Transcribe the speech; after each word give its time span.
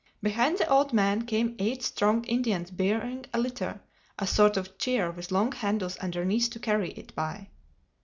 Behind 0.23 0.57
the 0.57 0.67
old 0.67 0.93
man 0.93 1.27
came 1.27 1.55
eight 1.59 1.83
strong 1.83 2.25
Indians 2.25 2.71
bearing 2.71 3.27
a 3.35 3.39
litter, 3.39 3.81
a 4.17 4.25
sort 4.25 4.57
of 4.57 4.79
chair 4.79 5.11
with 5.11 5.31
long 5.31 5.51
handles 5.51 5.95
underneath 5.97 6.49
to 6.49 6.59
carry 6.59 6.89
it 6.93 7.13
by. 7.13 7.49